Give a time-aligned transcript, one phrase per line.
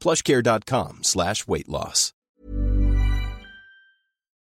[0.00, 2.12] plushcare.com slash weight loss.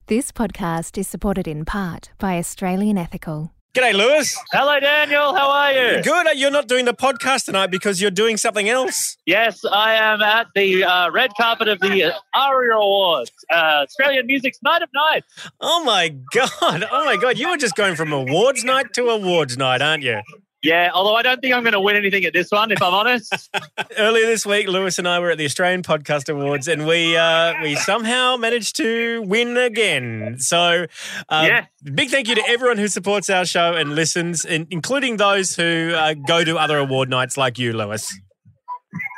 [0.08, 3.54] This podcast is supported in part by Australian Ethical.
[3.74, 4.38] G'day, Lewis.
[4.52, 5.34] Hello, Daniel.
[5.34, 6.04] How are you?
[6.04, 6.28] Good.
[6.38, 9.18] You're not doing the podcast tonight because you're doing something else.
[9.26, 14.60] Yes, I am at the uh, red carpet of the ARIA Awards, uh, Australian Music's
[14.62, 15.26] Night of Nights.
[15.60, 16.86] Oh my god!
[16.92, 17.40] Oh my god!
[17.40, 20.20] You were just going from awards night to awards night, aren't you?
[20.64, 22.94] Yeah, although I don't think I'm going to win anything at this one, if I'm
[22.94, 23.50] honest.
[23.98, 27.54] Earlier this week, Lewis and I were at the Australian Podcast Awards, and we uh,
[27.62, 30.38] we somehow managed to win again.
[30.40, 30.86] So,
[31.28, 31.66] uh, Yeah.
[31.94, 35.92] big thank you to everyone who supports our show and listens, in- including those who
[35.96, 38.18] uh, go to other award nights like you, Lewis.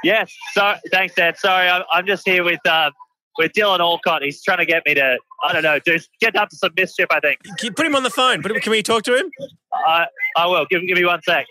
[0.04, 0.34] yes.
[0.54, 1.38] So thanks, Dad.
[1.38, 2.90] Sorry, I'm, I'm just here with uh,
[3.38, 4.24] with Dylan Alcott.
[4.24, 7.08] He's trying to get me to, I don't know, do get up to some mischief.
[7.12, 7.40] I think.
[7.76, 8.42] Put him on the phone?
[8.42, 9.30] Put him, can we talk to him?
[9.88, 10.06] I
[10.38, 10.66] I will.
[10.70, 11.46] Give give me one sec.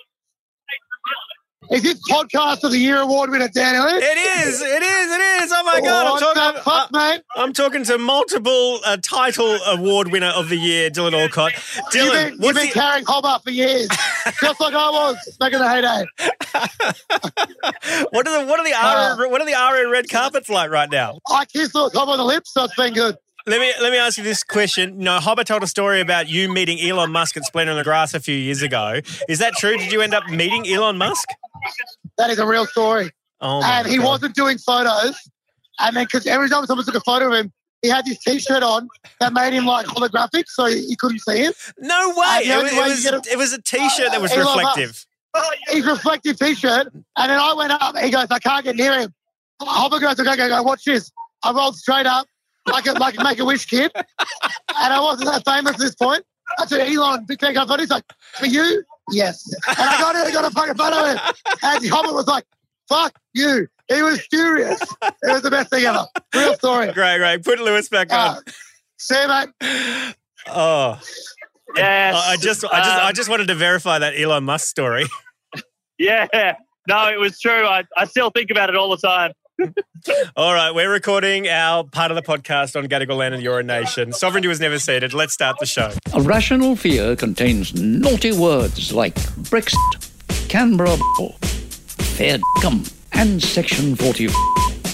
[1.70, 4.02] Is this podcast of the year award winner Dan Elliott?
[4.02, 4.60] It is.
[4.60, 5.12] It is.
[5.12, 5.52] It is.
[5.54, 6.06] Oh my god!
[6.06, 6.56] I'm what talking.
[6.56, 7.22] the fuck, mate?
[7.36, 11.52] I'm talking to multiple uh, title award winner of the year, Dylan Alcott.
[11.54, 13.88] You've Dylan, been, you've been the, carrying Hobba for years,
[14.40, 16.04] just like I was back in the heyday.
[18.10, 20.70] what are the what are the Uh, Aria, what are the Aria red carpets like
[20.70, 21.18] right now?
[21.30, 23.16] I kissed the top on the lips, so it's been good.
[23.46, 24.96] Let me let me ask you this question.
[24.98, 28.14] No, Hobba told a story about you meeting Elon Musk at Splendour in the Grass
[28.14, 29.00] a few years ago.
[29.28, 29.76] Is that true?
[29.76, 31.28] Did you end up meeting Elon Musk?
[32.16, 33.10] That is a real story.
[33.42, 34.06] Oh my and he God.
[34.06, 35.14] wasn't doing photos.
[35.80, 38.62] And then, because every time someone took a photo of him, he had this T-shirt
[38.62, 38.88] on
[39.20, 41.52] that made him like holographic, so you couldn't see him.
[41.78, 42.50] No way.
[42.50, 44.76] Uh, It was, way it was, a- it was a T-shirt that was Elon Musk.
[44.78, 45.06] reflective.
[45.68, 47.98] His reflective T-shirt, and then I went up.
[47.98, 49.12] He goes, "I can't get near him."
[49.60, 51.10] Hobba goes, "Okay, go, go, watch this."
[51.42, 52.26] I rolled straight up
[52.66, 54.04] like a like Make a Wish kid, and
[54.92, 56.24] I wasn't that famous at this point.
[56.58, 58.04] I said, "Elon, big take photo." He's like,
[58.38, 59.42] "For you?" Yes.
[59.68, 60.26] And I got it.
[60.26, 61.34] I got a fucking photo of him.
[61.62, 62.44] And Hobba was like,
[62.88, 64.80] "Fuck you." He was furious.
[65.02, 66.06] It was the best thing ever.
[66.34, 66.90] Real story.
[66.92, 67.44] Great, great.
[67.44, 68.42] Put Lewis back Uh, on.
[68.98, 70.14] see you, mate.
[70.48, 70.98] Oh,
[71.76, 72.14] Yes.
[72.14, 75.06] I I just, I just, I Um, just wanted to verify that Elon Musk story.
[75.98, 76.26] Yeah.
[76.88, 77.66] No, it was true.
[77.66, 79.32] I, I still think about it all the time.
[80.36, 84.12] All right, we're recording our part of the podcast on Gadigal land and Eora Nation.
[84.12, 85.14] Sovereignty was never ceded.
[85.14, 85.92] Let's start the show.
[86.12, 90.96] A rational fear contains naughty words like Brexit, Canberra,
[92.16, 94.28] fair cum, and Section 40.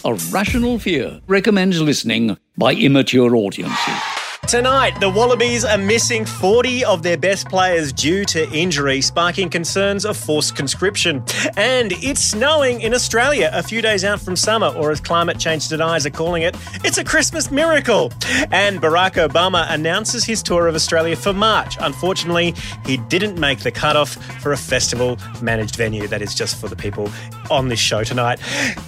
[0.04, 4.19] A rational fear recommends listening by immature audiences.
[4.50, 10.04] Tonight, the Wallabies are missing 40 of their best players due to injury, sparking concerns
[10.04, 11.22] of forced conscription.
[11.56, 15.68] And it's snowing in Australia a few days out from summer, or as climate change
[15.68, 18.12] deniers are calling it, it's a Christmas miracle.
[18.50, 21.76] And Barack Obama announces his tour of Australia for March.
[21.78, 22.52] Unfortunately,
[22.84, 26.08] he didn't make the cutoff for a festival managed venue.
[26.08, 27.08] That is just for the people
[27.52, 28.40] on this show tonight.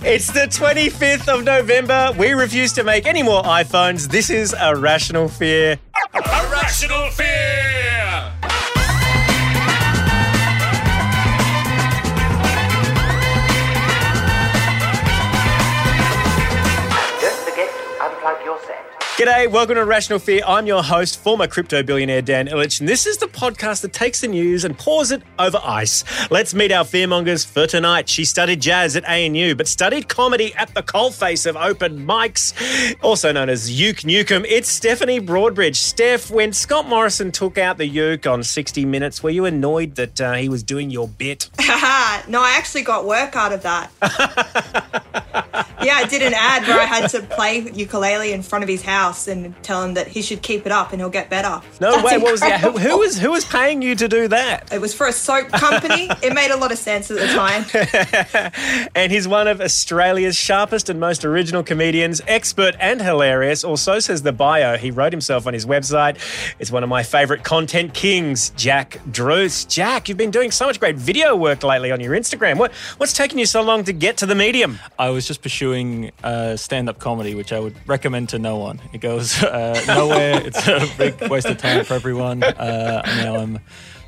[0.02, 2.12] It's the 25th of November.
[2.18, 4.08] We refuse to make any more iPhones.
[4.08, 5.51] This is a rational fear.
[5.52, 8.41] Irrational fear!
[19.18, 20.40] G'day, welcome to Rational Fear.
[20.46, 24.22] I'm your host, former crypto billionaire Dan Ilic, and this is the podcast that takes
[24.22, 26.02] the news and pours it over ice.
[26.30, 28.08] Let's meet our fearmongers for tonight.
[28.08, 32.54] She studied jazz at ANU, but studied comedy at the coalface of open mics,
[33.02, 34.46] also known as Uke Nukem.
[34.48, 35.76] It's Stephanie Broadbridge.
[35.76, 40.20] Steph, when Scott Morrison took out the Uke on 60 Minutes, were you annoyed that
[40.22, 41.50] uh, he was doing your bit?
[42.28, 43.90] No, I actually got work out of that.
[45.82, 48.82] yeah, I did an ad where I had to play ukulele in front of his
[48.82, 51.60] house and tell him that he should keep it up and he'll get better.
[51.80, 52.18] No That's way.
[52.18, 52.60] What was that?
[52.60, 54.72] Who, who was who was paying you to do that?
[54.72, 56.08] It was for a soap company.
[56.22, 58.90] it made a lot of sense at the time.
[58.94, 63.64] and he's one of Australia's sharpest and most original comedians, expert and hilarious.
[63.64, 66.16] Also says the bio he wrote himself on his website.
[66.58, 69.64] It's one of my favourite content kings, Jack Druce.
[69.64, 72.58] Jack, you've been doing so much great video work lately on your Instagram.
[72.58, 74.78] What what's taken you so long to get to the medium?
[74.98, 78.80] I was just pursuing uh, stand-up comedy, which I would recommend to no one.
[78.92, 80.42] It goes uh, nowhere.
[80.46, 82.42] it's a big waste of time for everyone.
[82.42, 83.58] Uh, now I'm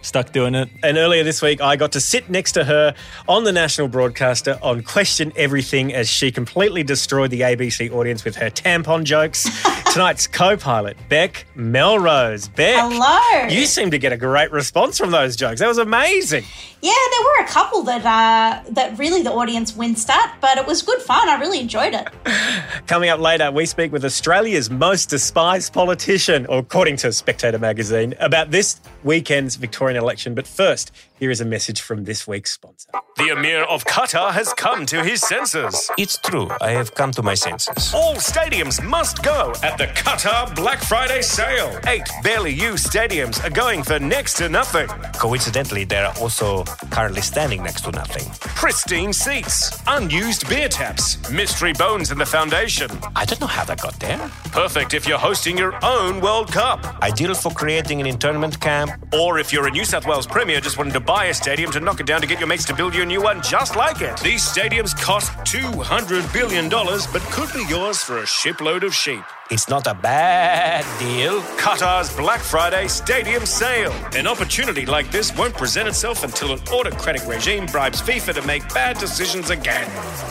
[0.04, 0.68] stuck doing it.
[0.82, 2.94] And earlier this week, I got to sit next to her
[3.28, 8.36] on the national broadcaster on Question Everything as she completely destroyed the ABC audience with
[8.36, 9.48] her tampon jokes.
[9.92, 12.48] Tonight's co pilot, Bec Melrose.
[12.48, 12.76] Bec.
[12.78, 13.48] Hello.
[13.48, 15.60] You seem to get a great response from those jokes.
[15.60, 16.44] That was amazing.
[16.80, 20.66] Yeah, there were a couple that uh, that really the audience winced at, but it
[20.66, 21.28] was good fun.
[21.28, 22.08] I really enjoyed it.
[22.86, 28.14] Coming up later, we speak with Australia's most despised politician, or according to Spectator magazine,
[28.20, 30.34] about this weekend's Victorian election.
[30.34, 32.90] But first, here is a message from this week's sponsor.
[33.16, 35.88] The Emir of Qatar has come to his senses.
[35.96, 37.94] It's true, I have come to my senses.
[37.94, 41.78] All stadiums must go at the Qatar Black Friday sale.
[41.86, 44.88] Eight barely used stadiums are going for next to nothing.
[45.14, 48.28] Coincidentally, they are also currently standing next to nothing.
[48.40, 52.90] Pristine seats, unused beer taps, mystery bones in the foundation.
[53.14, 54.18] I don't know how that got there.
[54.50, 56.84] Perfect if you're hosting your own World Cup.
[57.02, 58.90] Ideal for creating an internment camp.
[59.12, 61.80] Or if you're a New South Wales Premier just wanting to buy a stadium to
[61.80, 64.00] knock it down to get your mates to build you a new one just like
[64.00, 64.18] it.
[64.20, 69.22] These stadiums cost $200 billion, but could be yours for a shipload of sheep.
[69.50, 71.40] It's not a bad deal.
[71.58, 73.92] Qatar's Black Friday Stadium Sale.
[74.14, 78.66] An opportunity like this won't present itself until an autocratic regime bribes FIFA to make
[78.72, 79.88] bad decisions again.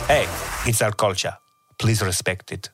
[0.08, 0.26] Hey,
[0.70, 1.38] it's our culture.
[1.78, 2.70] Please respect it.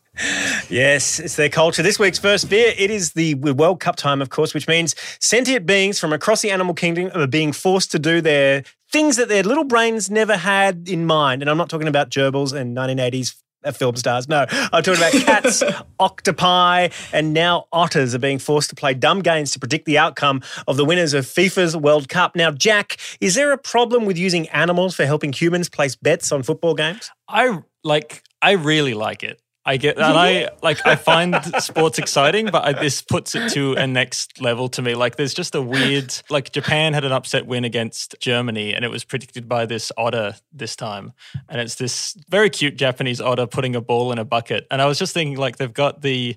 [0.69, 1.81] Yes, it's their culture.
[1.81, 5.65] This week's first beer, it is the World Cup time, of course, which means sentient
[5.65, 9.43] beings from across the animal kingdom are being forced to do their things that their
[9.43, 11.41] little brains never had in mind.
[11.41, 14.27] And I'm not talking about gerbils and 1980s uh, film stars.
[14.27, 15.63] No, I'm talking about cats,
[15.99, 20.41] octopi, and now otters are being forced to play dumb games to predict the outcome
[20.67, 22.35] of the winners of FIFA's World Cup.
[22.35, 26.43] Now, Jack, is there a problem with using animals for helping humans place bets on
[26.43, 27.11] football games?
[27.27, 28.23] I like.
[28.41, 29.41] I really like it.
[29.69, 30.83] I get and I like.
[30.83, 34.95] I find sports exciting, but I, this puts it to a next level to me.
[34.95, 36.11] Like, there's just a weird.
[36.27, 40.33] Like, Japan had an upset win against Germany, and it was predicted by this otter
[40.51, 41.13] this time,
[41.47, 44.65] and it's this very cute Japanese otter putting a ball in a bucket.
[44.71, 46.35] And I was just thinking, like, they've got the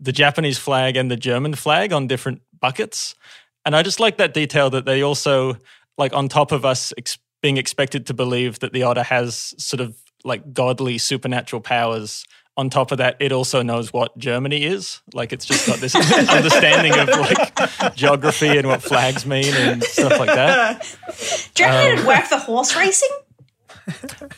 [0.00, 3.14] the Japanese flag and the German flag on different buckets,
[3.64, 5.56] and I just like that detail that they also
[5.98, 9.80] like on top of us ex- being expected to believe that the otter has sort
[9.80, 9.94] of
[10.24, 12.24] like godly supernatural powers
[12.56, 15.00] on top of that, it also knows what Germany is.
[15.14, 15.94] Like it's just got this
[16.30, 20.82] understanding of like geography and what flags mean and stuff like that.
[21.54, 23.08] Do you reckon Um, it'd work for horse racing?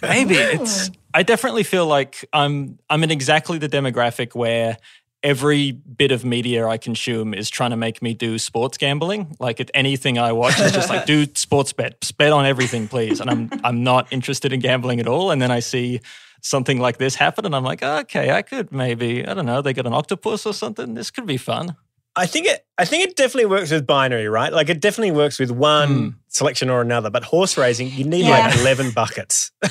[0.02, 0.90] Maybe it's.
[1.12, 2.78] I definitely feel like I'm.
[2.88, 4.78] I'm in exactly the demographic where
[5.24, 9.34] every bit of media I consume is trying to make me do sports gambling.
[9.40, 13.20] Like if anything I watch, is just like do sports bet, bet on everything, please.
[13.20, 15.30] And I'm I'm not interested in gambling at all.
[15.30, 16.00] And then I see
[16.42, 19.26] something like this happen, and I'm like, okay, I could maybe.
[19.26, 19.62] I don't know.
[19.62, 20.94] They got an octopus or something.
[20.94, 21.74] This could be fun.
[22.14, 22.64] I think it.
[22.76, 24.52] I think it definitely works with binary, right?
[24.52, 27.08] Like it definitely works with one selection or another.
[27.10, 29.52] But horse racing, you need like eleven buckets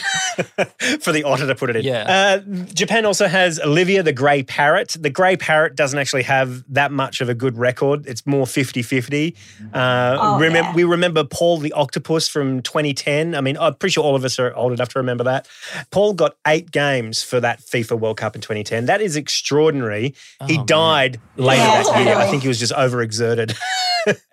[1.02, 1.84] for the otter to put it in.
[1.84, 2.04] Yeah.
[2.46, 4.96] Uh, Japan also has Olivia, the grey parrot.
[4.98, 8.06] The grey parrot doesn't actually have that much of a good record.
[8.08, 9.36] It's more 50-50.
[9.74, 10.74] Uh, Oh, remem- yeah.
[10.74, 13.36] We remember Paul the octopus from 2010.
[13.36, 15.48] I mean, I'm pretty sure all of us are old enough to remember that.
[15.92, 18.86] Paul got eight games for that FIFA World Cup in 2010.
[18.86, 20.14] That is extraordinary.
[20.48, 22.16] he died later Yeah, that year.
[22.16, 23.56] I think he was just overexerted.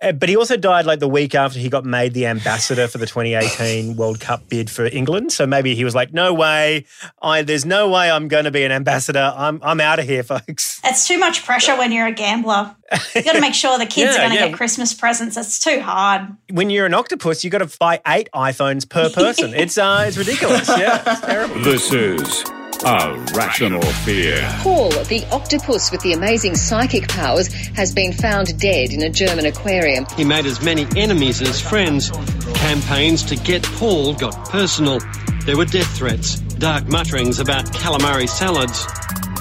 [0.02, 2.98] Uh, but he also died like the week after he got made the ambassador for
[2.98, 5.30] the 2018 World Cup bid for England.
[5.30, 6.86] So maybe he was like, "No way!
[7.22, 9.32] I there's no way I'm going to be an ambassador.
[9.32, 12.74] I'm I'm out of here, folks." It's too much pressure when you're a gambler.
[13.14, 14.48] You got to make sure the kids Yeah, are going to yeah.
[14.48, 15.36] get Christmas presents.
[15.36, 16.36] It's too hard.
[16.50, 19.54] When you're an octopus, you got to buy eight iPhones per person.
[19.54, 20.68] It's uh, it's ridiculous.
[20.68, 21.60] Yeah, it's terrible.
[21.62, 22.42] This is
[22.82, 24.40] A rational fear.
[24.60, 29.44] Paul, the octopus with the amazing psychic powers, has been found dead in a German
[29.44, 30.06] aquarium.
[30.16, 32.10] He made as many enemies as friends.
[32.54, 34.98] Campaigns to get Paul got personal.
[35.44, 38.86] There were death threats, dark mutterings about calamari salads.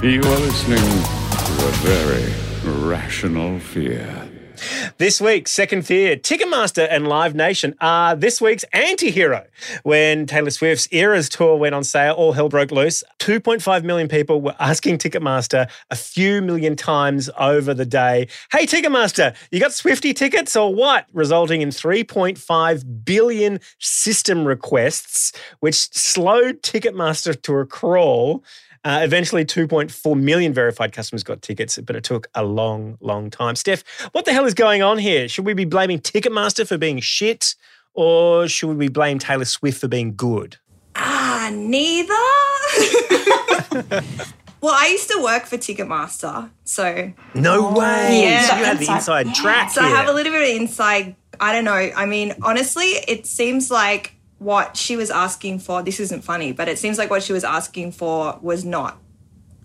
[0.03, 2.34] You are listening to a very
[2.89, 4.28] rational fear.
[4.98, 9.46] This week's Second Fear, Ticketmaster and Live Nation are this week's anti hero.
[9.84, 13.04] When Taylor Swift's Eras tour went on sale, all hell broke loose.
[13.20, 19.36] 2.5 million people were asking Ticketmaster a few million times over the day Hey, Ticketmaster,
[19.51, 21.06] you got Swifty tickets or what?
[21.13, 28.44] Resulting in 3.5 billion system requests, which slowed Ticketmaster to a crawl.
[28.83, 33.55] Uh, eventually, 2.4 million verified customers got tickets, but it took a long, long time.
[33.55, 33.83] Steph,
[34.13, 35.27] what the hell is going on here?
[35.27, 37.55] Should we be blaming Ticketmaster for being shit,
[37.93, 40.57] or should we blame Taylor Swift for being good?
[40.95, 42.13] Ah, neither.
[44.62, 48.21] well, I used to work for Ticketmaster, so No way.
[48.24, 48.48] Yeah.
[48.48, 51.15] So you had the inside track So I have a little bit of inside.
[51.39, 51.71] I don't know.
[51.74, 55.84] I mean, honestly, it seems like what she was asking for.
[55.84, 58.98] This isn't funny, but it seems like what she was asking for was not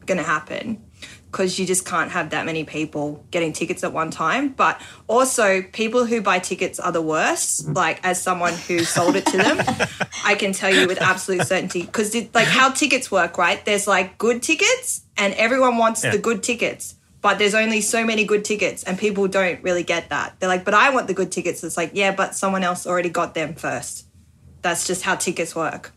[0.06, 0.84] going to happen
[1.30, 4.50] because you just can't have that many people getting tickets at one time.
[4.50, 7.66] But also, people who buy tickets are the worst.
[7.66, 7.74] Mm.
[7.74, 9.58] Like, as someone who sold it to them,
[10.24, 13.64] I can tell you with absolute certainty because, like, how tickets work, right?
[13.64, 16.12] There's like good tickets, and everyone wants Yeah.
[16.12, 16.94] the good tickets.
[17.20, 20.38] But there's only so many good tickets, and people don't really get that.
[20.38, 21.64] They're like, but I want the good tickets.
[21.64, 24.06] It's like, yeah, but someone else already got them first.
[24.64, 25.92] That's just how tickets work.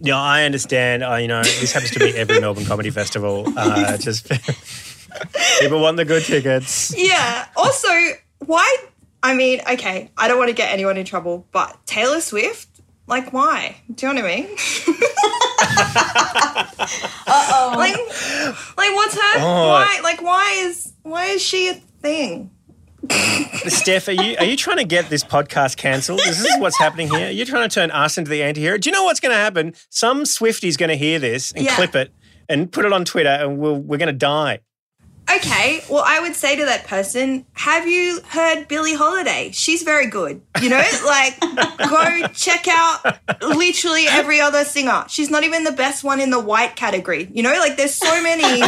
[0.00, 1.04] Yeah, I understand.
[1.04, 3.44] Uh, you know, this happens to be every Melbourne Comedy Festival.
[3.56, 4.28] Uh, just
[5.60, 6.92] people want the good tickets.
[6.98, 7.46] yeah.
[7.54, 7.88] Also,
[8.40, 8.76] why?
[9.22, 12.66] I mean, okay, I don't want to get anyone in trouble, but Taylor Swift,
[13.06, 13.76] like, why?
[13.94, 14.46] Do you know what I mean?
[17.28, 17.74] uh oh.
[17.76, 17.96] Like,
[18.76, 19.38] like, what's her?
[19.38, 19.68] Oh.
[19.68, 20.00] Why?
[20.02, 22.50] Like, why is why is she a thing?
[23.68, 26.20] Steph, are you are you trying to get this podcast cancelled?
[26.20, 27.30] This is this what's happening here?
[27.30, 28.78] You're trying to turn us into the anti-hero?
[28.78, 29.74] Do you know what's going to happen?
[29.88, 31.74] Some Swifty's going to hear this and Yeah.
[31.76, 32.12] clip it
[32.48, 34.60] and put it on Twitter, and we'll, we're going to die.
[35.32, 39.50] Okay, well, I would say to that person, have you heard Billie Holiday?
[39.52, 40.42] She's very good.
[40.60, 41.38] You know, like
[41.88, 45.04] go check out literally every other singer.
[45.08, 47.30] She's not even the best one in the white category.
[47.32, 48.42] You know, like there's so many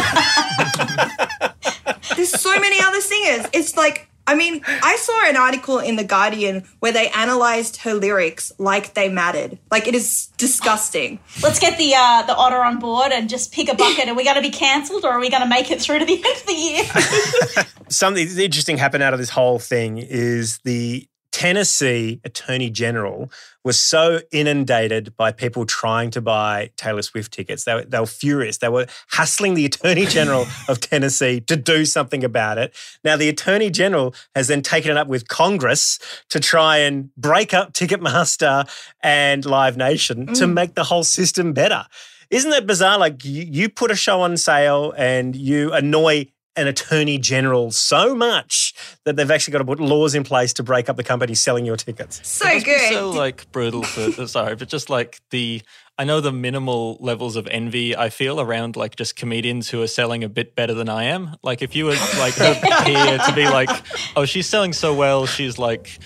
[2.15, 3.45] there's so many other singers.
[3.51, 7.93] It's like I mean, I saw an article in The Guardian where they analyzed her
[7.93, 9.59] lyrics like they mattered.
[9.69, 11.19] Like it is disgusting.
[11.41, 14.07] Let's get the uh, the otter on board and just pick a bucket.
[14.07, 16.05] Are we going to be cancelled or are we going to make it through to
[16.05, 17.65] the end of the year?
[17.89, 23.29] Something interesting happened out of this whole thing is the Tennessee Attorney General
[23.65, 27.63] was so inundated by people trying to buy Taylor Swift tickets.
[27.65, 28.59] They were, they were furious.
[28.59, 32.73] They were hustling the Attorney General of Tennessee to do something about it.
[33.03, 35.97] Now, the Attorney General has then taken it up with Congress
[36.29, 38.69] to try and break up Ticketmaster
[39.01, 40.53] and Live Nation to Mm.
[40.53, 41.85] make the whole system better.
[42.29, 42.97] Isn't that bizarre?
[42.97, 48.15] Like you, you put a show on sale and you annoy an attorney general so
[48.15, 48.73] much
[49.05, 51.65] that they've actually got to put laws in place to break up the company selling
[51.65, 52.21] your tickets.
[52.27, 55.61] So It must be so like brutal for uh, sorry, but just like the
[55.97, 59.87] I know the minimal levels of envy I feel around like just comedians who are
[59.87, 61.35] selling a bit better than I am.
[61.43, 63.69] Like if you were like here to be like,
[64.15, 65.99] oh, she's selling so well, she's like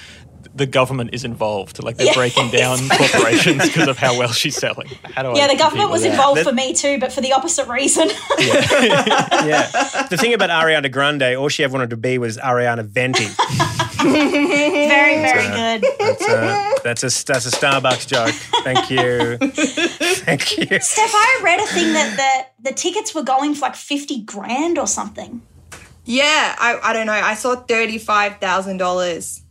[0.57, 1.81] the government is involved.
[1.83, 2.13] Like they're Yeah.
[2.13, 4.87] breaking down corporations because of how well she's selling.
[5.15, 6.11] How do I yeah, the government with was that?
[6.11, 8.07] involved for me too, but for the opposite reason.
[8.39, 9.69] yeah.
[10.09, 13.27] The thing about Ariana Grande, all she ever wanted to be was Ariana Venti.
[13.97, 15.85] very, very So, good.
[15.99, 18.33] That's a, that's a that's a Starbucks joke.
[18.63, 19.37] Thank you.
[19.37, 20.79] Thank you.
[20.79, 22.15] Steph, I read a thing that
[22.61, 25.41] the, the tickets were going for like 50 grand or something.
[26.05, 27.11] Yeah, I, I don't know.
[27.13, 29.41] I saw $35,000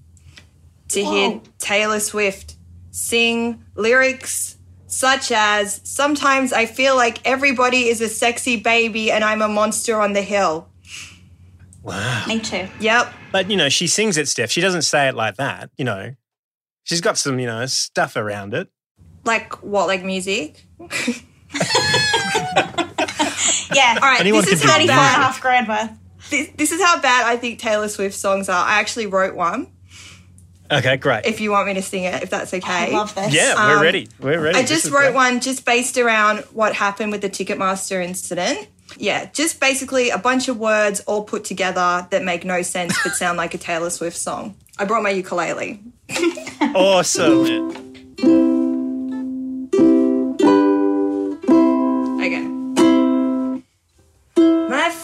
[0.89, 1.11] to Whoa.
[1.13, 2.57] hear Taylor Swift
[2.91, 9.43] sing lyrics such as Sometimes I feel like everybody is a sexy baby and I'm
[9.43, 10.69] a monster on the hill.
[11.83, 12.25] Wow.
[12.27, 12.69] Me too.
[12.81, 13.13] Yep.
[13.33, 14.51] But you know, she sings it, Steph.
[14.51, 15.71] She doesn't say it like that.
[15.77, 16.15] You know,
[16.85, 18.69] she's got some you know stuff around it.
[19.25, 20.67] Like what, like music?
[23.77, 23.99] Yeah.
[24.01, 24.89] All right, Anyone this is how bad.
[24.89, 25.91] half grand worth.
[26.31, 28.65] This, this is how bad I think Taylor Swift songs are.
[28.65, 29.69] I actually wrote one.
[30.71, 31.25] Okay, great.
[31.27, 32.95] If you want me to sing it, if that's okay.
[32.95, 33.33] I love this.
[33.35, 34.09] yeah, we're Um, ready.
[34.21, 34.59] We're ready.
[34.59, 35.15] I just is wrote great.
[35.15, 38.69] one just based around what happened with the Ticketmaster incident.
[38.99, 43.15] Yeah, just basically a bunch of words all put together that make no sense but
[43.15, 44.55] sound like a Taylor Swift song.
[44.79, 45.81] I brought my ukulele.
[46.75, 47.73] Awesome.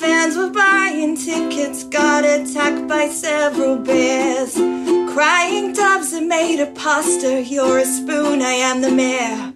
[0.02, 4.54] fans were buying tickets, got attacked by several bears.
[5.14, 9.52] Crying doves are made of pasta, you're a spoon, I am the mayor.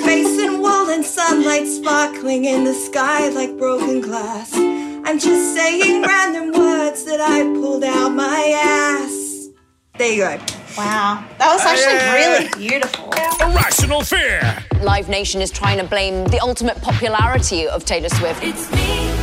[0.00, 4.54] Space and wool and sunlight sparkling in the sky like broken glass.
[4.54, 9.50] I'm just saying random words that I pulled out my ass.
[9.98, 10.44] There you go.
[10.78, 11.22] Wow.
[11.38, 13.12] That was actually really beautiful.
[13.42, 14.40] Irrational fear.
[14.82, 18.42] Live Nation is trying to blame the ultimate popularity of Taylor Swift.
[18.42, 19.15] It's me.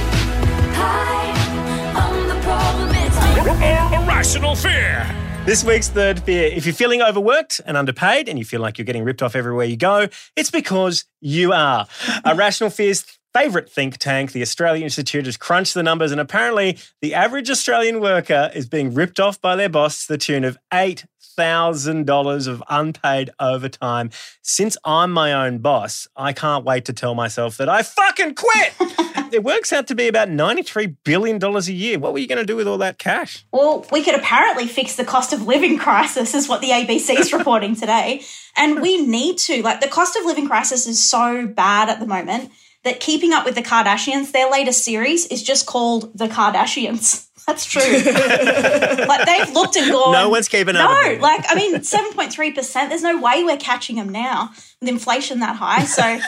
[3.93, 5.05] Irrational fear.
[5.45, 6.47] This week's third fear.
[6.47, 9.65] If you're feeling overworked and underpaid and you feel like you're getting ripped off everywhere
[9.65, 11.85] you go, it's because you are.
[12.23, 16.77] A Rational Fear's favourite think tank, the Australian Institute, has crunched the numbers, and apparently
[17.01, 20.57] the average Australian worker is being ripped off by their boss to the tune of
[20.73, 24.11] eight thousand dollars of unpaid overtime.
[24.41, 28.73] Since I'm my own boss, I can't wait to tell myself that I fucking quit.
[29.33, 31.97] it works out to be about $93 billion a year.
[31.97, 33.45] What were you going to do with all that cash?
[33.51, 37.33] Well, we could apparently fix the cost of living crisis, is what the ABC is
[37.37, 38.21] reporting today.
[38.55, 39.63] And we need to.
[39.63, 42.51] Like, the cost of living crisis is so bad at the moment
[42.83, 47.29] that keeping up with the Kardashians, their latest series is just called The Kardashians.
[47.47, 47.81] That's true.
[47.81, 50.13] like they've looked and gone.
[50.13, 52.89] No one's keeping no, up No, like I mean, seven point three percent.
[52.89, 55.83] There's no way we're catching them now with inflation that high.
[55.83, 56.19] So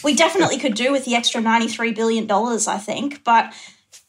[0.04, 2.68] we definitely could do with the extra ninety three billion dollars.
[2.68, 3.52] I think, but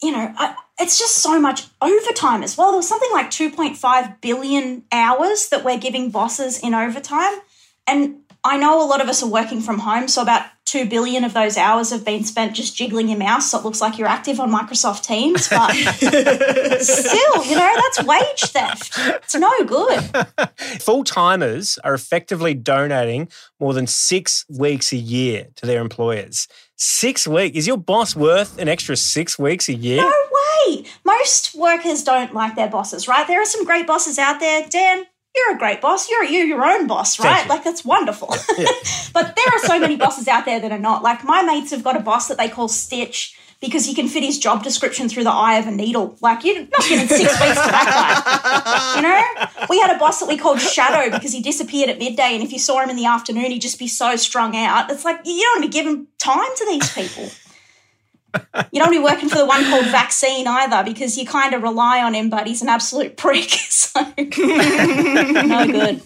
[0.04, 2.70] you know, I, it's just so much overtime as well.
[2.70, 7.40] There was something like two point five billion hours that we're giving bosses in overtime,
[7.88, 11.26] and I know a lot of us are working from home, so about 2 billion
[11.26, 14.08] of those hours have been spent just jiggling your mouse so it looks like you're
[14.08, 15.50] active on Microsoft Teams.
[15.50, 15.74] But
[16.82, 18.94] still, you know, that's wage theft.
[18.98, 20.00] It's no good.
[20.82, 23.28] Full timers are effectively donating
[23.60, 26.48] more than six weeks a year to their employers.
[26.78, 27.58] Six weeks?
[27.58, 29.98] Is your boss worth an extra six weeks a year?
[29.98, 30.14] No
[30.68, 30.86] way.
[31.04, 33.28] Most workers don't like their bosses, right?
[33.28, 34.66] There are some great bosses out there.
[34.70, 35.04] Dan,
[35.36, 36.10] you're a great boss.
[36.10, 37.48] You're you your own boss, right?
[37.48, 38.28] Like that's wonderful.
[39.14, 41.04] but there are so many bosses out there that are not.
[41.04, 44.24] Like my mates have got a boss that they call Stitch because he can fit
[44.24, 46.18] his job description through the eye of a needle.
[46.20, 48.96] Like you're not giving six weeks to that guy.
[48.98, 49.68] You know?
[49.70, 52.52] We had a boss that we called Shadow because he disappeared at midday, and if
[52.52, 54.92] you saw him in the afternoon, he'd just be so strung out.
[54.92, 57.30] It's like you don't want to be giving time to these people.
[58.72, 61.54] You don't want to be working for the one called Vaccine either because you kind
[61.54, 63.50] of rely on him, but he's an absolute prick.
[63.72, 66.02] So no good.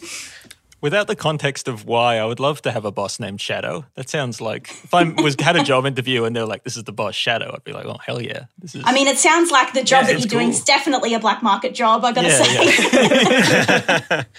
[0.81, 3.85] Without the context of why, I would love to have a boss named Shadow.
[3.95, 6.83] That sounds like if I was had a job interview and they're like, "This is
[6.83, 9.49] the boss, Shadow," I'd be like, "Oh hell yeah, this is." I mean, it sounds
[9.49, 12.05] like the job Yeah, that you're doing is definitely a black market job.
[12.05, 14.25] I gotta Yeah, say.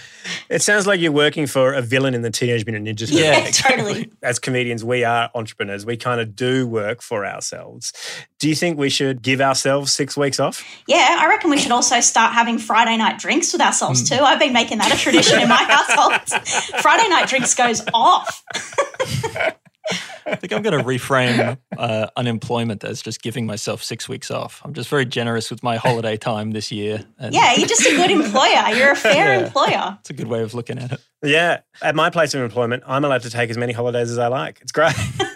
[0.49, 3.19] It sounds like you're working for a villain in the Teenage Mutant Ninja Turtles.
[3.19, 4.11] Yeah, totally.
[4.21, 5.85] As comedians, we are entrepreneurs.
[5.85, 7.93] We kind of do work for ourselves.
[8.39, 10.63] Do you think we should give ourselves six weeks off?
[10.87, 14.15] Yeah, I reckon we should also start having Friday night drinks with ourselves too.
[14.19, 16.43] I've been making that a tradition in my household.
[16.81, 18.43] Friday night drinks goes off.
[20.29, 24.61] I think I'm going to reframe uh, unemployment as just giving myself six weeks off.
[24.65, 27.05] I'm just very generous with my holiday time this year.
[27.17, 28.75] And Yeah, you're just a good employer.
[28.75, 29.45] You're a fair Yeah.
[29.45, 29.97] employer.
[30.01, 30.99] It's a good way of looking at it.
[31.23, 31.61] Yeah.
[31.81, 34.59] At my place of employment, I'm allowed to take as many holidays as I like.
[34.61, 34.93] It's great.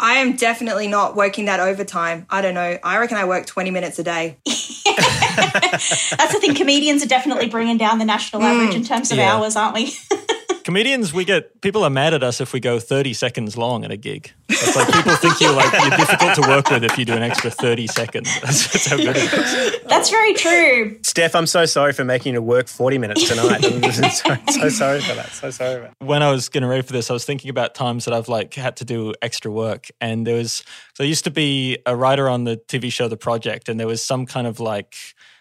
[0.00, 2.26] I am definitely not working that overtime.
[2.30, 2.78] I don't know.
[2.82, 4.38] I reckon I work 20 minutes a day.
[4.46, 6.54] That's the thing.
[6.54, 9.34] Comedians are definitely bringing down the national average in terms of Yeah.
[9.36, 9.94] hours, aren't we?
[10.64, 13.90] Comedians, we get people are mad at us if we go 30 seconds long at
[13.90, 14.32] a gig.
[14.48, 17.22] It's like people think you're like you're difficult to work with if you do an
[17.22, 18.28] extra 30 seconds.
[18.42, 19.80] That's, that's how good it is.
[19.88, 20.98] That's very true.
[21.02, 23.64] Steph, I'm so sorry for making you work 40 minutes tonight.
[23.64, 25.30] I'm so, so sorry for that.
[25.32, 28.04] So sorry about when I was getting ready for this, I was thinking about times
[28.04, 31.30] that I've like had to do extra work, and there was so I used to
[31.30, 34.60] be a writer on the TV show The Project, and there was some kind of
[34.60, 34.94] like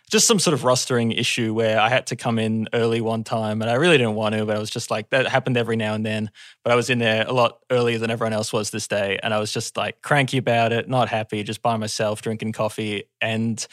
[0.09, 3.61] just some sort of rostering issue where I had to come in early one time,
[3.61, 5.93] and I really didn't want to, but I was just like that happened every now
[5.93, 6.31] and then.
[6.63, 9.33] But I was in there a lot earlier than everyone else was this day, and
[9.33, 13.65] I was just like cranky about it, not happy, just by myself drinking coffee, and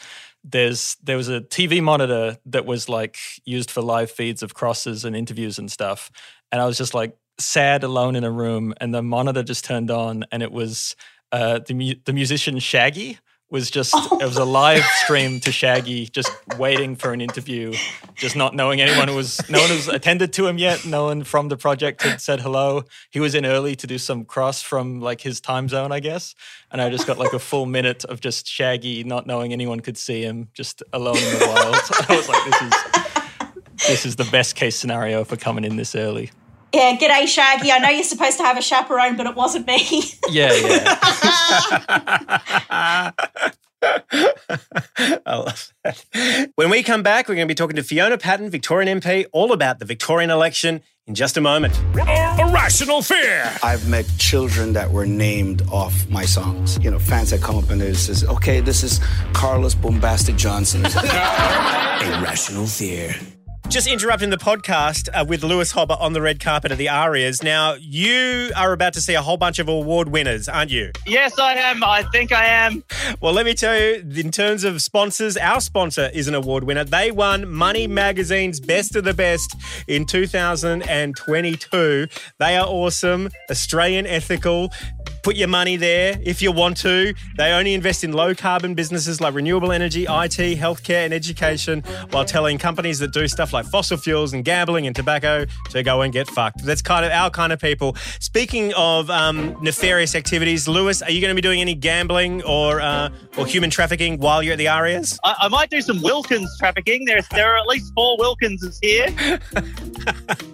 [0.43, 5.05] there's there was a TV monitor that was like used for live feeds of crosses
[5.05, 6.11] and interviews and stuff,
[6.51, 9.89] and I was just like sad alone in a room, and the monitor just turned
[9.89, 10.95] on, and it was
[11.31, 13.17] uh, the mu- the musician Shaggy
[13.49, 17.73] was just oh it was a live stream to Shaggy just waiting for an interview,
[18.15, 20.85] just not knowing anyone was no one was attended to him yet.
[20.85, 22.83] No one from the project had said hello.
[23.09, 26.35] He was in early to do some cross from like his time zone, I guess.
[26.71, 29.97] And I just got like a full minute of just Shaggy not knowing anyone could
[29.97, 31.75] see him, just alone in the wild.
[32.09, 35.95] I was like, this is this is the best case scenario for coming in this
[35.95, 36.31] early.
[36.73, 37.71] Yeah, g'day, Shaggy.
[37.71, 40.03] I know you're supposed to have a chaperone, but it wasn't me.
[40.29, 40.97] Yeah, yeah.
[45.25, 46.51] I love that.
[46.55, 49.53] When we come back, we're going to be talking to Fiona Patten, Victorian MP, all
[49.53, 51.79] about the Victorian election in just a moment.
[52.37, 53.49] Irrational fear.
[53.63, 56.77] I've met children that were named off my songs.
[56.81, 58.99] You know, fans that come up and they says, okay, this is
[59.31, 60.85] Carlos Bombastic Johnson.
[60.85, 63.15] Irrational fear.
[63.69, 67.43] Just interrupting the podcast uh, with Lewis Hobba on the red carpet at the Arias.
[67.43, 70.93] Now, you are about to see a whole bunch of award winners, aren't you?
[71.05, 71.83] Yes, I am.
[71.83, 72.81] I think I am.
[73.19, 76.85] Well, let me tell you, in terms of sponsors, our sponsor is an award winner.
[76.85, 79.53] They won Money Magazine's Best of the Best
[79.87, 82.07] in 2022.
[82.39, 84.71] They are awesome, Australian ethical.
[85.27, 87.13] Put your money there if you want to.
[87.35, 92.23] They only invest in low carbon businesses like renewable energy, IT, healthcare, and education, while
[92.23, 96.13] telling companies that do stuff like fossil fuels and gambling and tobacco to go and
[96.13, 96.63] get fucked.
[96.63, 97.97] That's kind of our kind of people.
[98.21, 102.79] Speaking of um, nefarious activities, Lewis, are you going to be doing any gambling or
[102.79, 105.19] uh, or human trafficking while you're at the Arias?
[105.25, 107.03] I, I might do some Wilkins trafficking.
[107.03, 109.39] There, there are at least four Wilkinses here.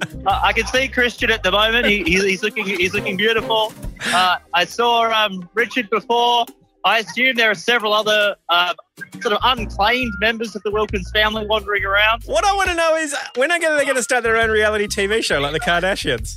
[0.25, 1.85] Uh, I can see Christian at the moment.
[1.85, 3.73] He, he's, he's looking, he's looking beautiful.
[4.07, 6.45] Uh, I saw um, Richard before.
[6.85, 8.73] I assume there are several other uh,
[9.21, 12.23] sort of unclaimed members of the Wilkins family wandering around.
[12.25, 14.87] What I want to know is when are they going to start their own reality
[14.87, 16.35] TV show like the Kardashians?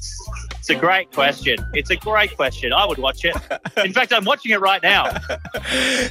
[0.59, 1.59] It's a great question.
[1.75, 2.73] It's a great question.
[2.73, 3.37] I would watch it.
[3.85, 5.17] In fact, I'm watching it right now.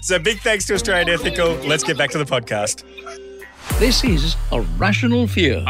[0.01, 1.53] So big thanks to Australian Ethical.
[1.67, 2.83] Let's get back to the podcast.
[3.79, 5.63] This is a rational fear.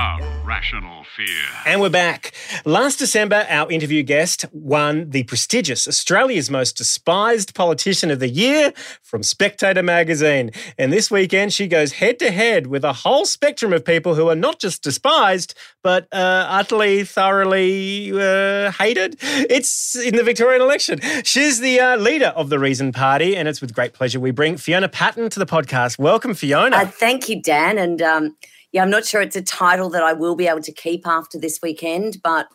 [0.44, 1.48] Rational fear.
[1.66, 2.34] And we're back.
[2.66, 8.74] Last December, our interview guest won the prestigious Australia's Most Despised Politician of the Year
[9.02, 10.52] from Spectator magazine.
[10.78, 14.28] And this weekend, she goes head to head with a whole spectrum of people who
[14.28, 19.16] are not just despised, but uh, utterly, thoroughly uh, hated.
[19.22, 21.00] It's in the Victorian election.
[21.24, 24.58] She's the uh, leader of the Reason Party, and it's with great pleasure we bring
[24.58, 25.98] Fiona Patten to the podcast.
[25.98, 26.76] Welcome, Fiona.
[26.76, 27.78] Uh, thank you, Dan.
[27.78, 28.36] And um,
[28.76, 31.40] yeah, I'm not sure it's a title that I will be able to keep after
[31.40, 32.50] this weekend, but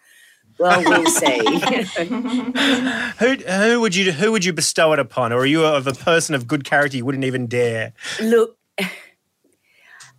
[0.59, 1.39] well, we'll see.
[3.19, 5.95] who who would you who would you bestow it upon, or are you of a
[5.95, 7.95] person of good character you wouldn't even dare?
[8.21, 8.59] Look,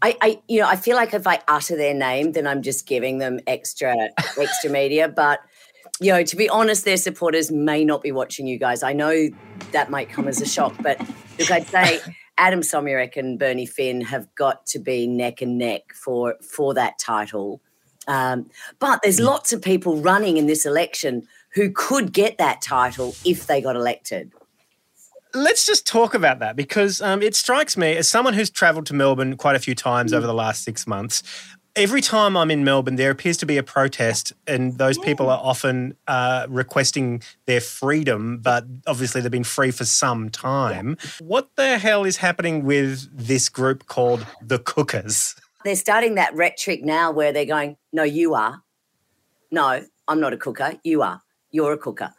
[0.01, 2.87] I, I, you know, I feel like if I utter their name, then I'm just
[2.87, 3.95] giving them extra,
[4.39, 5.07] extra media.
[5.07, 5.41] But
[5.99, 8.81] you know, to be honest, their supporters may not be watching you guys.
[8.81, 9.29] I know
[9.71, 10.99] that might come as a shock, but
[11.37, 11.99] look, I'd say
[12.37, 16.97] Adam Somyurek and Bernie Finn have got to be neck and neck for for that
[16.99, 17.61] title.
[18.07, 23.15] Um, but there's lots of people running in this election who could get that title
[23.25, 24.31] if they got elected.
[25.33, 28.93] Let's just talk about that because um, it strikes me as someone who's travelled to
[28.93, 31.23] Melbourne quite a few times over the last six months.
[31.75, 35.39] Every time I'm in Melbourne, there appears to be a protest, and those people are
[35.41, 40.97] often uh, requesting their freedom, but obviously they've been free for some time.
[41.19, 45.35] What the hell is happening with this group called the Cookers?
[45.63, 48.61] They're starting that rhetoric now where they're going, No, you are.
[49.49, 50.73] No, I'm not a cooker.
[50.83, 51.21] You are.
[51.51, 52.13] You're a cooker.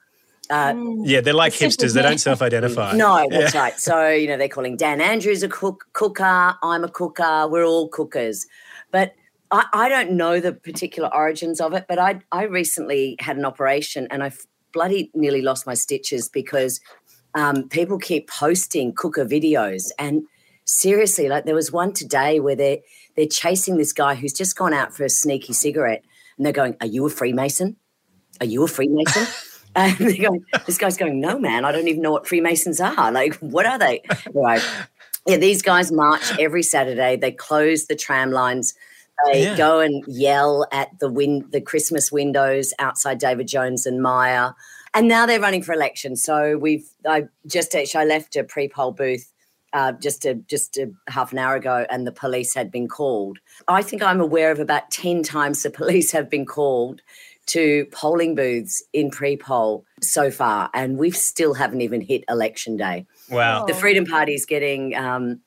[0.48, 1.92] Uh, Yeah, they're like hipsters.
[1.94, 2.96] They don't self-identify.
[2.96, 3.60] No, that's Yeah.
[3.60, 3.78] right.
[3.78, 6.54] So, you know, they're calling Dan Andrews a cook, cooker.
[6.62, 7.48] I'm a cooker.
[7.48, 8.46] We're all cookers.
[8.90, 9.14] But
[9.52, 11.84] I, I don't know the particular origins of it.
[11.88, 14.32] But I, I recently had an operation and I
[14.72, 16.80] bloody nearly lost my stitches because
[17.34, 19.90] um, people keep posting cooker videos.
[19.98, 20.22] And
[20.64, 22.78] seriously, like there was one today where they're,
[23.14, 26.02] they're chasing this guy who's just gone out for a sneaky cigarette.
[26.36, 27.76] And they're going, Are you a Freemason?
[28.40, 29.26] Are you a Freemason?
[29.74, 33.10] And they're going, this guy's going, no, man, I don't even know what Freemasons are.
[33.10, 34.02] Like, what are they?
[34.26, 34.58] Anyway,
[35.26, 37.16] yeah, these guys march every Saturday.
[37.16, 38.74] They close the tram lines.
[39.32, 39.56] They Yeah.
[39.56, 44.54] go and yell at the win- the Christmas windows outside David Jones and Myer.
[44.94, 46.16] And now they're running for election.
[46.16, 49.32] So we've I just actually I left a pre-poll booth
[49.72, 53.38] uh, just a, just a half an hour ago, and the police had been called.
[53.68, 57.00] I think I'm aware of about ten times the police have been called
[57.46, 63.06] to polling booths in pre-poll so far, and we still haven't even hit election day.
[63.30, 63.64] Wow.
[63.64, 65.40] The Freedom Party is getting um,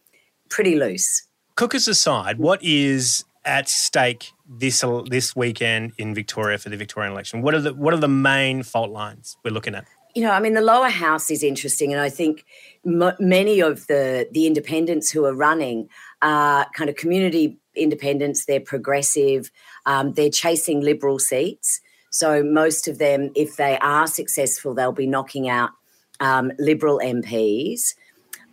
[0.49, 1.27] pretty loose.
[1.55, 7.41] Cookers aside, what is at stake this this weekend in Victoria for the Victorian election?
[7.41, 9.85] What are the what are the main fault lines we're looking at?
[10.15, 12.45] you know, I mean, the lower house is interesting, and I think
[12.85, 15.89] m- many of the the independents who are running
[16.21, 18.45] are kind of community independents.
[18.45, 19.51] They're progressive.
[19.85, 21.81] Um, they're chasing liberal seats.
[22.09, 25.71] So most of them, if they are successful, they'll be knocking out
[26.21, 27.93] um, liberal MPs.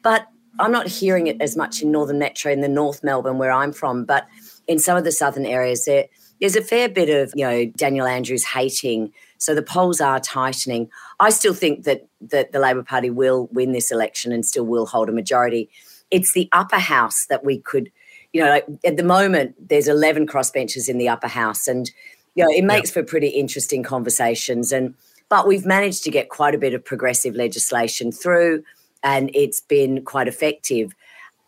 [0.03, 0.27] But
[0.59, 3.73] I'm not hearing it as much in Northern Metro in the North Melbourne where I'm
[3.73, 4.27] from, but
[4.66, 6.07] in some of the southern areas, there
[6.42, 9.12] there's a fair bit of you know Daniel Andrews hating.
[9.38, 10.90] So the polls are tightening.
[11.20, 14.87] I still think that that the Labor Party will win this election and still will
[14.87, 15.70] hold a majority.
[16.11, 17.90] It's the upper house that we could,
[18.33, 21.90] you know, like at the moment there's 11 crossbenchers in the upper house, and
[22.35, 24.72] you know it makes for pretty interesting conversations.
[24.72, 24.94] And
[25.29, 28.64] but we've managed to get quite a bit of progressive legislation through,
[29.05, 30.92] and it's been quite effective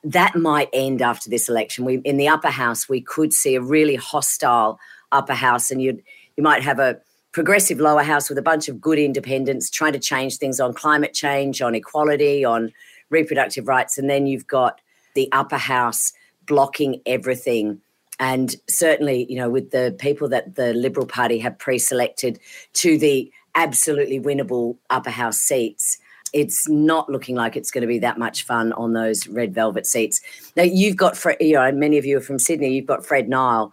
[0.05, 1.85] that might end after this election.
[1.85, 4.79] We in the upper house we could see a really hostile
[5.12, 6.01] upper house, and you
[6.37, 6.99] you might have a
[7.33, 11.12] progressive lower house with a bunch of good independents trying to change things on climate
[11.12, 12.73] change, on equality, on
[13.11, 14.81] reproductive rights, and then you've got
[15.14, 16.12] the upper house
[16.47, 17.81] blocking everything.
[18.21, 22.38] And certainly, you know, with the people that the Liberal Party have pre-selected
[22.75, 25.99] to the absolutely winnable upper house seats,
[26.35, 29.87] it's not looking like it's going to be that much fun on those red velvet
[29.87, 30.20] seats.
[30.57, 32.75] Now you've got, Fre- you know, many of you are from Sydney.
[32.75, 33.73] You've got Fred Nile.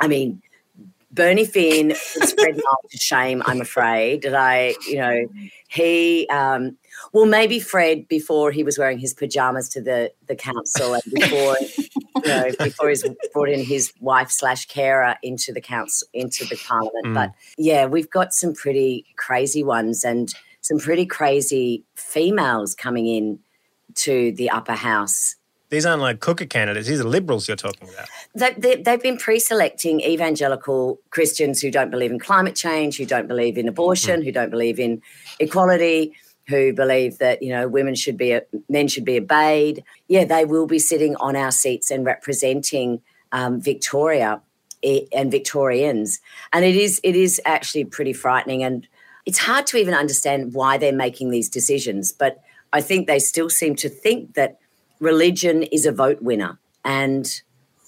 [0.00, 0.40] I mean,
[1.12, 3.42] Bernie Finn puts Fred Nile to shame.
[3.46, 5.26] I'm afraid that I, you know,
[5.68, 6.26] he.
[6.28, 6.76] Um,
[7.12, 11.56] well, maybe Fred before he was wearing his pajamas to the the council, and before
[12.24, 16.56] you know, before he's brought in his wife slash carer into the council into the
[16.66, 17.06] parliament.
[17.06, 17.14] Mm.
[17.14, 23.38] But yeah, we've got some pretty crazy ones and some pretty crazy females coming in
[23.94, 25.36] to the upper house.
[25.68, 26.88] These aren't like cooker candidates.
[26.88, 28.08] These are liberals you're talking about.
[28.34, 33.28] They, they, they've been pre-selecting evangelical Christians who don't believe in climate change, who don't
[33.28, 35.02] believe in abortion, who don't believe in
[35.38, 36.14] equality,
[36.48, 39.84] who believe that you know women should be men should be obeyed.
[40.08, 44.40] Yeah, they will be sitting on our seats and representing um, Victoria
[44.82, 46.20] and Victorians,
[46.52, 48.86] and it is it is actually pretty frightening, and
[49.26, 52.12] it's hard to even understand why they're making these decisions.
[52.12, 54.58] But I think they still seem to think that
[55.00, 57.40] religion is a vote winner, and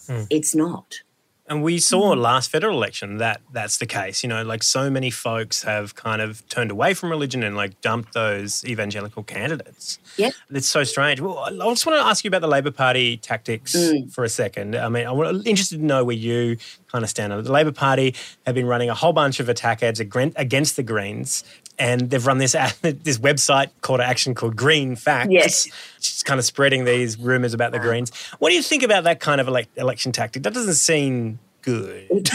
[0.07, 0.23] Hmm.
[0.31, 1.01] it's not.
[1.49, 4.23] And we saw last federal election that that's the case.
[4.25, 7.81] You know, like so many folks have kind of turned away from religion and like
[7.83, 10.01] dumped those evangelical candidates.
[10.17, 10.31] Yeah.
[10.51, 11.21] It's so strange.
[11.21, 14.13] Well, I just want to ask you about the Labor Party tactics Mm.
[14.13, 14.75] for a second.
[14.75, 16.57] I mean, I'm interested to know where you
[16.91, 17.43] kind of stand on it.
[17.43, 21.45] The Labor Party have been running a whole bunch of attack ads against the Greens,
[21.79, 25.31] and they've run this ad, this website call to action called Green Facts.
[25.31, 25.69] Yes.
[26.01, 28.13] Just kind of spreading these rumors about the Greens.
[28.39, 30.43] What do you think about that kind of elec election tactic?
[30.43, 32.09] That doesn't seem good.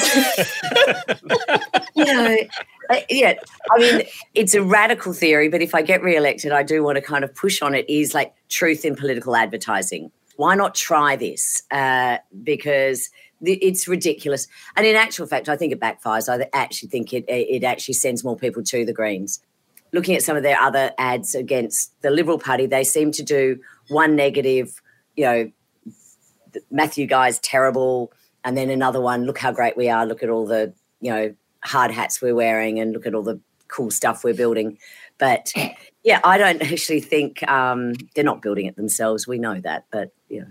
[1.95, 2.37] you know,
[3.09, 3.33] yeah,
[3.71, 7.01] I mean, it's a radical theory, but if I get re-elected, I do want to
[7.01, 7.89] kind of push on it.
[7.89, 10.11] Is like truth in political advertising.
[10.35, 11.63] Why not try this?
[11.71, 13.09] Uh, because
[13.41, 16.29] it's ridiculous, and in actual fact, I think it backfires.
[16.29, 19.41] I actually think it it actually sends more people to the Greens.
[19.93, 23.59] Looking at some of their other ads against the Liberal Party, they seem to do
[23.89, 24.81] one negative,
[25.17, 25.51] you know,
[26.69, 28.13] Matthew Guy's terrible,
[28.45, 31.35] and then another one, look how great we are, look at all the, you know,
[31.63, 34.77] hard hats we're wearing and look at all the cool stuff we're building.
[35.17, 35.51] But
[36.03, 39.27] yeah, I don't actually think um, they're not building it themselves.
[39.27, 40.47] We know that, but you know,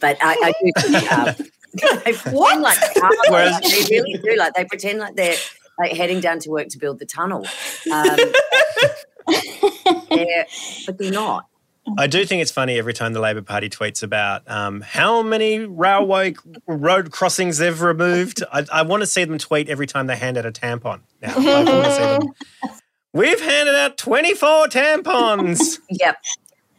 [0.00, 1.34] but I, I do think um,
[1.72, 3.10] they pretend like they are.
[3.28, 4.36] Whereas- they really do.
[4.36, 5.36] Like they pretend like they're
[5.78, 7.46] like heading down to work to build the tunnel,
[7.92, 8.16] um,
[10.10, 10.46] they're-
[10.86, 11.46] but they're not.
[11.98, 15.60] I do think it's funny every time the Labor Party tweets about um, how many
[15.60, 16.34] railway
[16.66, 18.42] road crossings they've removed.
[18.52, 21.00] I, I want to see them tweet every time they hand out a tampon.
[21.22, 22.22] Now, I want to see them.
[23.12, 25.78] We've handed out 24 tampons.
[25.88, 26.16] Yep.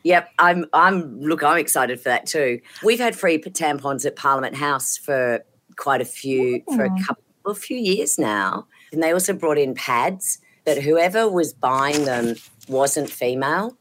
[0.04, 0.66] Yep, I'm.
[0.74, 1.22] I'm.
[1.22, 2.60] Look, I'm excited for that too.
[2.84, 5.44] We've had free tampons at Parliament House for
[5.76, 9.76] quite a few, for a couple, a few years now, and they also brought in
[9.76, 10.40] pads.
[10.66, 12.36] But whoever was buying them
[12.68, 13.78] wasn't female,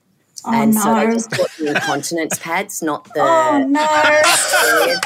[0.46, 3.86] Oh, and so they just bought the incontinence pads, not the Oh no!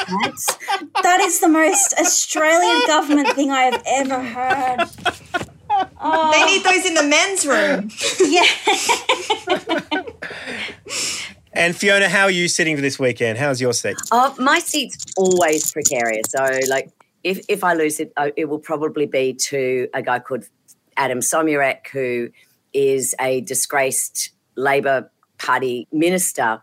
[0.05, 0.59] pads.
[1.03, 4.87] That is the most Australian government thing I have ever heard.
[6.01, 6.31] Oh.
[6.33, 7.91] They need those in the men's room.
[8.21, 8.45] Yeah.
[11.53, 13.39] and Fiona, how are you sitting for this weekend?
[13.39, 13.97] How's your seat?
[14.13, 16.27] Oh, my seat's always precarious.
[16.29, 16.91] So, like,
[17.23, 20.45] if if I lose it, uh, it will probably be to a guy called
[20.97, 22.29] Adam Somyurek, who
[22.73, 26.63] is a disgraced Labor Party minister,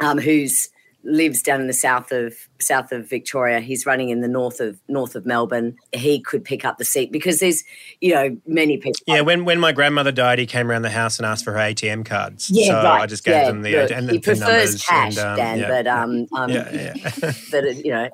[0.00, 0.68] um, who's
[1.08, 3.60] lives down in the south of south of Victoria.
[3.60, 5.76] He's running in the north of north of Melbourne.
[5.92, 7.64] He could pick up the seat because there's,
[8.00, 9.00] you know, many people.
[9.06, 11.58] Yeah, when, when my grandmother died, he came around the house and asked for her
[11.58, 12.50] ATM cards.
[12.50, 13.02] Yeah, so right.
[13.02, 15.26] I just gave yeah, them the look, and the he PIN prefers numbers cash, and,
[15.26, 15.68] um, Dan, yeah.
[15.68, 16.92] but um, um Yeah, yeah.
[17.50, 18.08] that you know,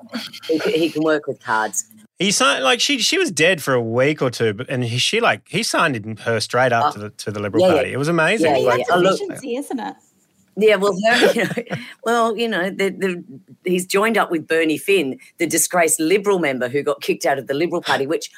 [0.47, 1.85] he, he can work with cards.
[2.17, 4.97] He signed like she she was dead for a week or two, but and he,
[4.97, 7.75] she like he signed her straight up to the to the Liberal Yeah, yeah.
[7.75, 7.93] Party.
[7.93, 8.51] It was amazing.
[8.51, 8.95] Yeah, yeah, Like, yeah.
[8.95, 9.19] Oh, look.
[9.19, 9.95] Efficiency, isn't it?
[10.57, 10.93] Yeah, well,
[11.33, 13.23] you know, well, you know, the, the,
[13.63, 17.47] he's joined up with Bernie Finn, the disgraced Liberal member who got kicked out of
[17.47, 18.31] the Liberal Party, which,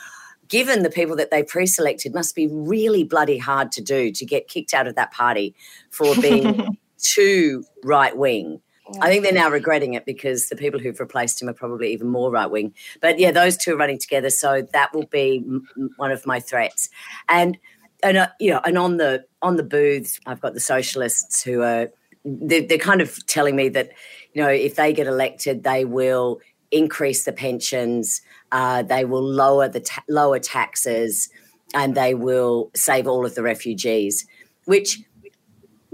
[0.48, 4.48] given the people that they pre-selected, must be really bloody hard to do to get
[4.48, 5.54] kicked out of that party
[5.90, 8.62] for being too right wing.
[9.02, 12.08] I think they're now regretting it because the people who've replaced him are probably even
[12.08, 12.74] more right wing.
[13.02, 16.40] But yeah, those two are running together, so that will be m- one of my
[16.40, 16.90] threats.
[17.28, 17.58] And
[18.02, 21.62] and uh, you know, and on the on the booths, I've got the socialists who
[21.64, 21.90] are
[22.28, 23.92] they're, they're kind of telling me that
[24.34, 26.40] you know if they get elected, they will
[26.72, 31.30] increase the pensions, uh, they will lower the ta- lower taxes,
[31.74, 34.28] and they will save all of the refugees.
[34.66, 35.02] Which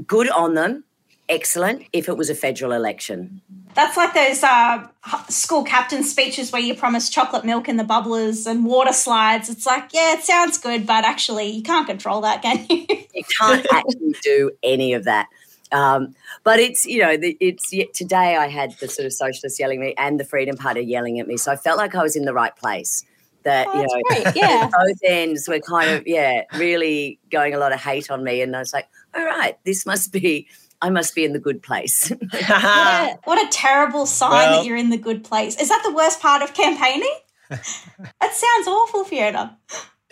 [0.07, 0.83] good on them,
[1.29, 1.83] excellent.
[1.93, 3.41] If it was a federal election,
[3.75, 4.87] That's like those uh,
[5.29, 9.49] school captain speeches where you promise chocolate milk in the bubblers and water slides.
[9.49, 12.85] It's like, yeah, it sounds good, but actually, you can't control that, can you?
[13.13, 15.27] you can't actually do any of that.
[15.73, 19.59] Um, but it's you know the, it's yet today I had the sort of socialists
[19.59, 22.03] yelling at me and the Freedom Party yelling at me, so I felt like I
[22.03, 23.03] was in the right place.
[23.43, 24.69] That Oh, you know, great, yeah.
[24.71, 28.55] both ends were kind of yeah really going a lot of hate on me, and
[28.55, 30.47] I was like, all right, this must be
[30.81, 32.11] I must be in the good place.
[32.33, 35.59] Yeah, what a terrible sign Well- that you're in the good place.
[35.59, 37.13] Is that the worst part of campaigning?
[37.49, 39.57] that sounds awful, Fiona.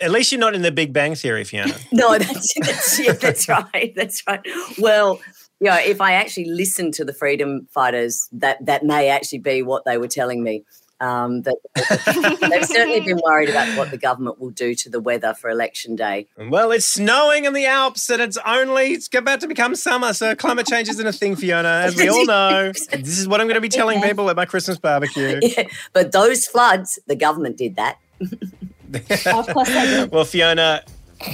[0.00, 1.74] At least you're not in the Big Bang Theory, Fiona.
[1.92, 3.92] No, that's that's, yeah, that's right.
[3.94, 4.40] That's right.
[4.78, 5.20] Well,
[5.62, 9.62] you know, if I actually listened to the freedom fighters, that that may actually be
[9.62, 10.64] what they were telling me.
[11.00, 11.56] Um, that
[12.50, 15.94] they've certainly been worried about what the government will do to the weather for election
[15.94, 16.26] day.
[16.36, 20.34] Well, it's snowing in the Alps and it's only it's about to become summer, so
[20.34, 22.72] climate change isn't a thing, Fiona, as we all know.
[22.90, 25.40] This is what I'm going to be telling people at my Christmas barbecue.
[25.42, 27.98] Yeah, but those floods, the government did that.
[28.20, 30.10] of course they did.
[30.10, 30.82] Well, Fiona,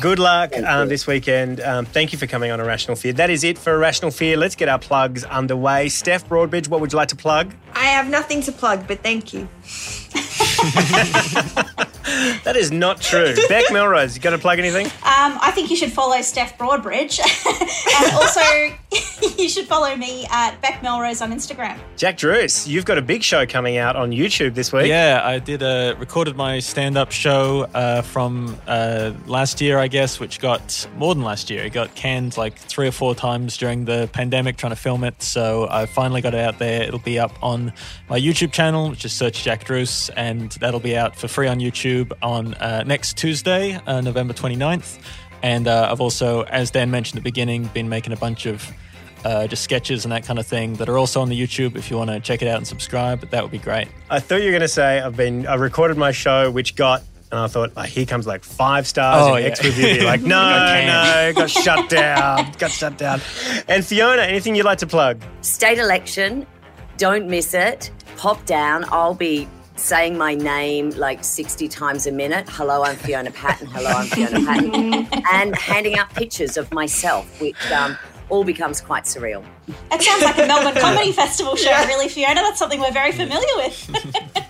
[0.01, 1.61] good luck um, this weekend.
[1.61, 3.15] Um, thank you for coming on A Rational Fear.
[3.15, 4.37] That is it for A Rational Fear.
[4.37, 5.89] Let's get our plugs underway.
[5.89, 7.55] Steph Broadbridge, what would you like to plug?
[7.75, 9.49] I have nothing to plug, but thank you.
[12.45, 13.35] That is not true.
[13.49, 14.87] Bec Melrose, you got to plug anything?
[14.87, 17.21] Um, I think you should follow Steph Broadbridge.
[18.03, 21.79] and also, you should follow me at Bec Melrose on Instagram.
[21.97, 24.89] Jack Druce, you've got a big show coming out on YouTube this week.
[24.89, 30.21] Yeah, I did a recorded my stand-up show uh, from uh, last year, I guess,
[30.21, 31.65] which got more than last year.
[31.65, 35.23] It got canned like three or four times during the pandemic trying to film it.
[35.23, 36.83] So I finally got it out there.
[36.83, 37.73] It'll be up on
[38.09, 41.59] my YouTube channel, which is search Jack Druce, and that'll be out for free on
[41.59, 44.99] YouTube on uh, next Tuesday, uh, November 29th.
[45.43, 48.69] And uh, I've also, as Dan mentioned at the beginning, been making a bunch of
[49.25, 51.77] uh, just sketches and that kind of thing that are also on the YouTube.
[51.77, 53.89] If you want to check it out and subscribe, that would be great.
[54.11, 57.03] I thought you were going to say I've been I recorded my show, which got.
[57.31, 59.51] And I thought, oh, here comes like five stars Oh, and yeah.
[59.51, 60.03] X review.
[60.07, 63.21] Like, no, no, got shut down, got shut down.
[63.69, 65.21] And Fiona, anything you'd like to plug?
[65.43, 66.47] State election,
[66.97, 67.91] don't miss it.
[68.17, 68.87] Pop down.
[68.91, 69.47] I'll be
[69.79, 72.49] saying my name like 60 times a minute.
[72.49, 73.69] Hello, I'm Fiona Patten.
[73.69, 75.09] Hello, I'm Fiona Patten.
[75.33, 77.97] and handing out pictures of myself, which um,
[78.29, 79.45] all becomes quite surreal.
[79.93, 82.41] It sounds like a Melbourne Comedy Festival show, really, Fiona.
[82.41, 84.45] That's something we're very familiar with.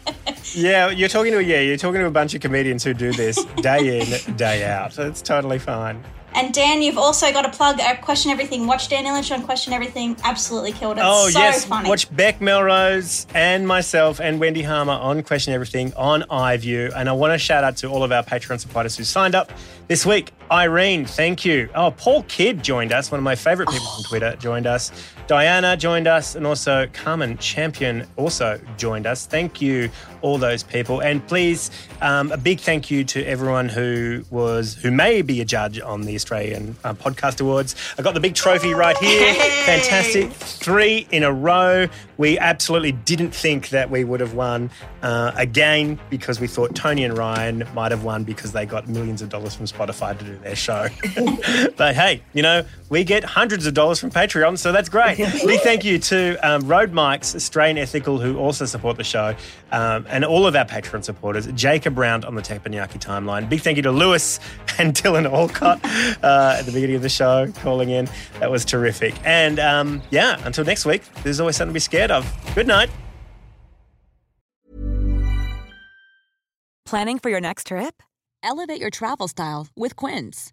[0.59, 3.43] Yeah, you're talking to yeah, you're talking to a bunch of comedians who do this
[3.63, 4.93] day in, day out.
[4.93, 6.03] So it's totally fine.
[6.35, 8.67] And Dan, you've also got to plug uh, Question Everything.
[8.67, 10.17] Watch Dan Ilic on Question Everything.
[10.25, 11.03] Absolutely killed it.
[11.05, 11.89] Oh so yes, funny.
[11.89, 16.93] watch Bec Melrose and myself and Wendy Harmer on Question Everything on iView.
[16.95, 19.51] And I want to shout out to all of our Patreon supporters who signed up
[19.89, 20.33] this week.
[20.51, 21.69] Irene, thank you.
[21.75, 23.11] Oh, Paul Kidd joined us.
[23.11, 24.93] One of my favorite people on Twitter joined us.
[25.29, 29.27] Diana joined us, and also Carmen Champion also joined us.
[29.27, 29.91] Thank you,
[30.23, 34.91] all those people, and please, um, a big thank you to everyone who was who
[34.91, 37.77] may be a judge on the Australian uh, Podcast Awards.
[37.99, 39.35] I got the big trophy right here.
[39.67, 41.89] Fantastic, three in a row.
[42.17, 44.71] We absolutely didn't think that we would have won
[45.03, 49.21] uh, again because we thought Tony and Ryan might have won because they got millions
[49.21, 50.89] of dollars from Spotify to do their show.
[51.77, 55.18] but hey, you know, we get hundreds of dollars from Patreon, so that's great.
[55.19, 59.35] Big thank you to um, Rode Mics, Australian Ethical, who also support the show,
[59.73, 61.47] um, and all of our Patreon supporters.
[61.49, 63.49] Jacob Brown on the Teppanyaki timeline.
[63.49, 64.39] Big thank you to Lewis
[64.79, 65.85] and Dylan Alcott
[66.23, 68.09] uh, at the beginning of the show calling in.
[68.39, 69.15] That was terrific.
[69.25, 72.25] And um, yeah, until next week, there's always something to be scared of.
[72.55, 72.91] Good night.
[76.87, 78.03] Planning for your next trip?
[78.43, 80.53] Elevate your travel style with Quince.